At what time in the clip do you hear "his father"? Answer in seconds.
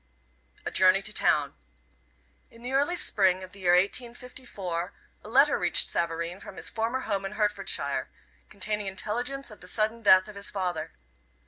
10.35-10.93